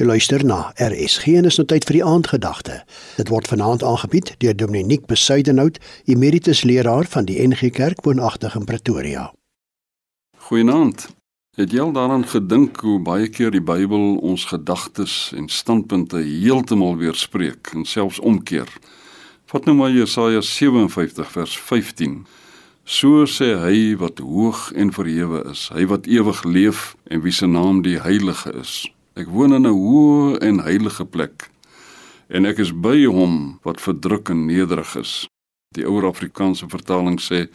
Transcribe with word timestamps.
Jy 0.00 0.06
luister 0.08 0.40
na 0.48 0.70
RSG 0.80 1.34
en 1.36 1.44
is 1.44 1.58
nou 1.60 1.66
tyd 1.68 1.84
vir 1.84 1.98
die 1.98 2.06
aandgedagte. 2.08 2.78
Dit 3.18 3.28
word 3.28 3.50
vanaand 3.50 3.82
aangebied 3.84 4.30
deur 4.40 4.54
Dominiek 4.56 5.02
Besuidenhout, 5.10 5.74
emeritus 6.08 6.62
leraar 6.64 7.04
van 7.12 7.26
die 7.28 7.34
NG 7.44 7.68
Kerk 7.76 7.98
woonagtig 8.06 8.54
in 8.56 8.64
Pretoria. 8.64 9.26
Goeienaand. 10.46 11.04
Het 11.60 11.74
jy 11.76 11.82
al 11.84 11.92
daaraan 11.92 12.24
gedink 12.24 12.80
hoe 12.80 12.96
baie 13.04 13.28
keer 13.28 13.52
die 13.52 13.60
Bybel 13.60 14.16
ons 14.24 14.46
gedagtes 14.48 15.34
en 15.36 15.50
standpunte 15.52 16.22
heeltemal 16.24 16.96
weerspreek 16.96 17.74
en 17.76 17.84
selfs 17.84 18.22
omkeer? 18.24 18.72
Vat 19.52 19.68
nou 19.68 19.74
maar 19.82 19.92
Jesaja 19.92 20.40
57 20.40 21.28
vers 21.34 21.58
15. 21.66 22.22
So 22.88 23.28
sê 23.28 23.50
hy 23.60 23.98
wat 24.00 24.24
hoog 24.24 24.70
en 24.72 24.94
verhewe 24.96 25.44
is, 25.52 25.66
hy 25.76 25.84
wat 25.92 26.08
ewig 26.08 26.40
leef 26.48 26.94
en 27.04 27.20
wie 27.20 27.36
se 27.36 27.50
naam 27.50 27.84
die 27.84 27.98
heilige 28.00 28.54
is. 28.62 28.88
Ek 29.18 29.26
woon 29.26 29.52
in 29.52 29.66
'n 29.66 29.74
hoë 29.74 30.38
en 30.40 30.62
heilige 30.62 31.04
plek 31.04 31.50
en 32.28 32.46
ek 32.46 32.58
is 32.58 32.70
by 32.72 33.04
hom 33.10 33.58
wat 33.66 33.80
verdruk 33.80 34.30
en 34.30 34.46
nederig 34.46 34.96
is. 34.96 35.26
Die 35.74 35.86
ou 35.86 35.98
Afrikaanse 36.06 36.68
vertaling 36.70 37.18
sê 37.18 37.48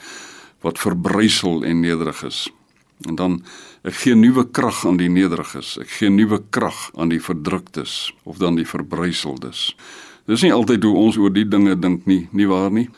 wat 0.61 0.79
verbrysel 0.79 1.63
en 1.63 1.79
nederig 1.79 2.23
is. 2.23 2.49
En 3.07 3.15
dan 3.15 3.41
ek 3.83 3.93
gee 3.93 4.15
nuwe 4.15 4.45
krag 4.51 4.85
aan 4.85 4.97
die 4.97 5.09
nederiges. 5.09 5.77
Ek 5.77 5.89
gee 5.99 6.09
nuwe 6.09 6.41
krag 6.49 6.91
aan 6.95 7.09
die 7.09 7.19
verdruktes 7.19 8.13
of 8.23 8.37
dan 8.37 8.55
die 8.55 8.67
verbryseldes. 8.67 9.75
Dis 10.25 10.41
nie 10.41 10.53
altyd 10.53 10.83
hoe 10.83 10.95
ons 10.95 11.17
oor 11.17 11.33
die 11.33 11.47
dinge 11.47 11.75
dink 11.79 12.05
nie, 12.05 12.27
nie 12.31 12.47
waar 12.47 12.71
nie? 12.71 12.89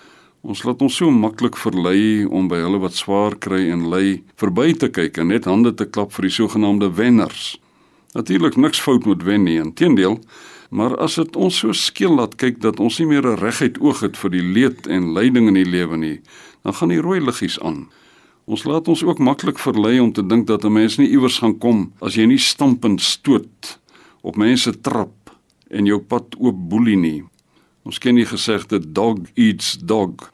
Ons 0.41 0.63
laat 0.63 0.82
ons 0.82 0.96
so 0.96 1.12
maklik 1.12 1.58
verlei 1.60 2.26
om 2.26 2.48
by 2.48 2.62
hulle 2.62 2.80
wat 2.80 2.96
swaar 2.96 3.35
kry 3.35 3.66
en 3.74 3.90
ly 3.91 4.21
verby 4.40 4.71
te 4.77 4.88
kyk 4.94 5.18
en 5.18 5.34
net 5.34 5.49
hande 5.49 5.74
te 5.76 5.90
klap 5.90 6.13
vir 6.16 6.30
die 6.30 6.35
sogenaamde 6.38 6.94
wenners. 6.96 7.58
Natuurlik 8.17 8.55
niks 8.55 8.80
fout 8.81 9.05
moet 9.05 9.21
wen 9.23 9.44
nie, 9.45 9.59
inteendeel, 9.62 10.16
maar 10.73 10.95
as 10.98 11.20
dit 11.20 11.35
ons 11.38 11.59
so 11.62 11.73
skeel 11.77 12.16
laat 12.17 12.34
kyk 12.41 12.57
dat 12.63 12.80
ons 12.81 12.98
nie 12.98 13.05
meer 13.12 13.27
'n 13.27 13.37
reguit 13.37 13.77
oog 13.77 13.99
het 14.01 14.18
vir 14.18 14.32
die 14.34 14.41
leed 14.41 14.87
en 14.87 15.13
lyding 15.13 15.48
in 15.48 15.54
die 15.54 15.70
lewe 15.70 15.98
nie, 15.98 16.21
dan 16.63 16.74
gaan 16.74 16.90
die 16.90 17.01
rooi 17.01 17.20
liggies 17.21 17.59
aan. 17.59 17.90
Ons 18.46 18.63
laat 18.63 18.87
ons 18.87 19.04
ook 19.04 19.20
maklik 19.20 19.59
verlei 19.59 19.99
om 19.99 20.13
te 20.13 20.26
dink 20.26 20.48
dat 20.48 20.65
'n 20.65 20.74
mens 20.74 20.98
nie 20.98 21.09
iewers 21.09 21.37
gaan 21.37 21.57
kom 21.57 21.93
as 22.01 22.15
jy 22.15 22.26
nie 22.26 22.40
stampend 22.40 23.01
stoot 23.01 23.79
op 24.21 24.35
mense 24.35 24.81
trap 24.81 25.29
en 25.70 25.85
jou 25.85 25.99
pad 25.99 26.35
oop 26.40 26.70
boelie 26.70 26.98
nie. 26.98 27.24
Ons 27.84 27.99
ken 27.99 28.15
die 28.15 28.26
gesegde 28.26 28.91
dog 28.91 29.18
eats 29.35 29.77
dog 29.77 30.31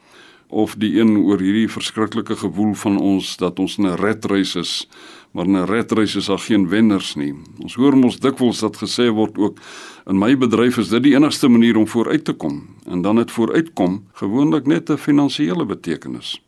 of 0.53 0.75
die 0.77 0.99
een 0.99 1.17
oor 1.17 1.41
hierdie 1.41 1.69
verskriklike 1.69 2.35
gewoel 2.35 2.73
van 2.77 2.99
ons 3.01 3.37
dat 3.41 3.59
ons 3.59 3.77
'n 3.77 3.95
redreis 3.97 4.55
is 4.55 4.87
maar 5.33 5.47
'n 5.47 5.65
redreis 5.65 6.15
is 6.15 6.25
daar 6.25 6.39
geen 6.39 6.69
wenners 6.69 7.15
nie. 7.15 7.33
Ons 7.59 7.73
hoor 7.73 7.97
mos 7.97 8.19
dikwels 8.19 8.59
dat 8.59 8.77
gesê 8.77 9.09
word 9.09 9.37
ook 9.37 9.57
in 10.05 10.17
my 10.17 10.37
bedryf 10.37 10.77
is 10.77 10.89
dit 10.89 11.03
die 11.03 11.15
enigste 11.15 11.47
manier 11.47 11.77
om 11.77 11.87
vooruit 11.87 12.23
te 12.25 12.33
kom 12.33 12.67
en 12.85 13.01
dan 13.01 13.15
het 13.15 13.31
vooruitkom 13.31 14.03
gewoonlik 14.13 14.65
net 14.65 14.89
'n 14.89 14.97
finansiële 14.97 15.65
betekenis. 15.65 16.41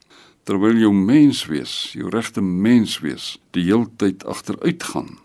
Terwyl 0.44 0.78
jou 0.78 0.94
mens 0.94 1.45
wees, 1.45 1.92
jou 1.94 2.09
regte 2.09 2.42
mens 2.42 3.00
wees, 3.00 3.39
die 3.52 3.64
heeltyd 3.64 4.26
agteruit 4.26 4.83
gaan. 4.83 5.17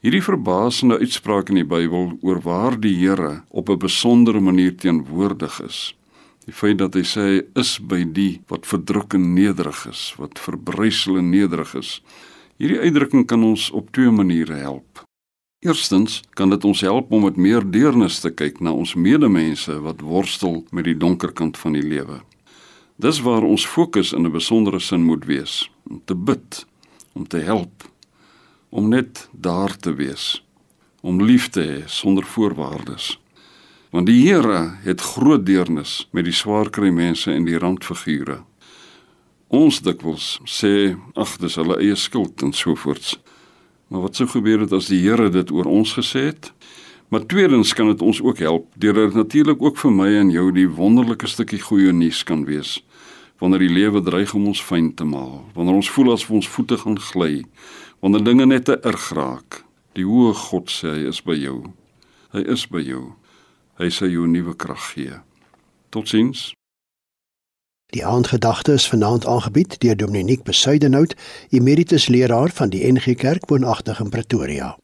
Hierdie 0.00 0.22
verbasende 0.22 0.98
uitspraak 0.98 1.48
in 1.48 1.54
die 1.54 1.64
Bybel 1.64 2.18
oor 2.20 2.40
waar 2.40 2.80
die 2.80 2.96
Here 2.96 3.42
op 3.48 3.68
'n 3.68 3.78
besondere 3.78 4.40
manier 4.40 4.76
teenwoordig 4.76 5.62
is. 5.62 5.94
Die 6.44 6.52
feit 6.54 6.78
dat 6.78 6.94
hy 6.94 7.02
sê 7.06 7.22
hy 7.22 7.40
is 7.60 7.78
by 7.78 8.02
die 8.04 8.42
wat 8.48 8.66
verdruk 8.66 9.14
en 9.14 9.34
nederig 9.34 9.86
is, 9.86 10.14
wat 10.18 10.38
verbrysel 10.38 11.18
en 11.18 11.30
nederig 11.30 11.74
is, 11.78 12.00
Hierdie 12.62 12.78
uitdrukking 12.78 13.24
kan 13.26 13.42
ons 13.42 13.70
op 13.74 13.88
twee 13.90 14.10
maniere 14.14 14.54
help. 14.54 15.00
Eerstens 15.66 16.20
kan 16.38 16.50
dit 16.50 16.64
ons 16.64 16.80
help 16.86 17.10
om 17.10 17.24
met 17.26 17.36
meer 17.36 17.64
deernis 17.74 18.20
te 18.22 18.30
kyk 18.30 18.60
na 18.62 18.70
ons 18.70 18.92
medemense 18.94 19.74
wat 19.82 20.04
worstel 20.06 20.60
met 20.70 20.86
die 20.86 20.94
donker 20.94 21.32
kant 21.34 21.58
van 21.58 21.74
die 21.74 21.82
lewe. 21.82 22.20
Dis 23.02 23.18
waar 23.26 23.42
ons 23.42 23.66
fokus 23.66 24.12
in 24.12 24.26
'n 24.26 24.32
besondere 24.32 24.78
sin 24.80 25.02
moet 25.02 25.24
wees, 25.24 25.70
om 25.90 26.02
te 26.04 26.14
bid, 26.14 26.66
om 27.14 27.26
te 27.26 27.38
help, 27.38 27.82
om 28.70 28.88
net 28.88 29.28
daar 29.32 29.76
te 29.76 29.94
wees, 29.94 30.44
om 31.00 31.22
lief 31.22 31.48
te 31.50 31.60
hê 31.60 31.82
sonder 31.86 32.24
voorwaardes. 32.24 33.18
Want 33.92 34.06
die 34.08 34.22
Here 34.24 34.78
het 34.86 35.02
groot 35.04 35.42
deernis 35.44 36.06
met 36.16 36.24
die 36.24 36.32
swaar 36.32 36.70
kry 36.72 36.88
mense 36.88 37.28
en 37.28 37.44
die 37.44 37.58
randfigure. 37.60 38.38
Ons 39.52 39.82
dikwels 39.84 40.38
sê 40.48 40.94
ag 41.12 41.34
dis 41.42 41.58
hulle 41.60 41.76
eie 41.76 41.98
skuld 42.00 42.40
en 42.40 42.54
so 42.56 42.72
voorts. 42.72 43.18
Maar 43.92 44.06
wat 44.06 44.16
sou 44.16 44.24
gebeur 44.32 44.64
het 44.64 44.72
as 44.72 44.88
die 44.88 45.02
Here 45.02 45.28
dit 45.28 45.52
oor 45.52 45.68
ons 45.68 45.92
gesê 45.98 46.30
het? 46.30 46.48
Maar 47.12 47.28
tweedens 47.28 47.74
kan 47.76 47.92
dit 47.92 48.00
ons 48.00 48.22
ook 48.24 48.40
help 48.40 48.70
deurdat 48.80 49.12
dit 49.12 49.20
natuurlik 49.20 49.60
ook 49.60 49.76
vir 49.84 49.92
my 49.92 50.08
en 50.22 50.32
jou 50.32 50.48
die 50.56 50.68
wonderlike 50.72 51.28
stukkie 51.28 51.60
goeie 51.60 51.92
nuus 51.92 52.24
kan 52.24 52.46
wees 52.48 52.78
wanneer 53.42 53.66
die 53.66 53.74
lewe 53.74 54.00
dreig 54.06 54.32
om 54.38 54.44
ons 54.52 54.62
fyn 54.62 54.92
te 54.94 55.04
maal, 55.04 55.40
wanneer 55.56 55.80
ons 55.80 55.88
voel 55.90 56.12
asof 56.12 56.30
ons 56.30 56.48
voete 56.48 56.76
gaan 56.78 56.94
gly, 57.10 57.42
wanneer 57.98 58.22
dinge 58.22 58.46
net 58.46 58.68
te 58.68 58.76
erg 58.86 59.08
raak. 59.18 59.64
Die 59.98 60.06
hoë 60.06 60.30
God 60.46 60.70
sê 60.70 60.92
hy 60.94 61.08
is 61.10 61.18
by 61.26 61.34
jou. 61.34 61.56
Hy 62.32 62.44
is 62.54 62.62
by 62.70 62.84
jou. 62.86 63.08
Hy 63.82 63.88
sê 63.90 64.06
jou 64.06 64.28
nuwe 64.30 64.52
krag 64.54 64.82
gee. 64.92 65.16
Totsiens. 65.90 66.52
Die 67.90 68.04
aandgedagte 68.06 68.76
is 68.78 68.86
vanaand 68.86 69.26
aangebied 69.26 69.74
deur 69.82 69.96
Dominiek 69.98 70.44
Besuidenhout, 70.46 71.16
emeritus 71.50 72.06
leraar 72.06 72.54
van 72.54 72.70
die 72.70 72.84
NG 72.86 73.16
Kerk 73.18 73.50
woonagtig 73.50 73.98
in 73.98 74.14
Pretoria. 74.14 74.76